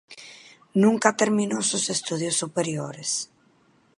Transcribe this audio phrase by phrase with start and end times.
[0.73, 3.29] Nunca terminó sus estudios superiores.